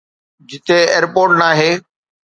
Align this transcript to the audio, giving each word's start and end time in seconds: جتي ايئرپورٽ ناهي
جتي 0.49 0.77
ايئرپورٽ 0.93 1.29
ناهي 1.41 1.71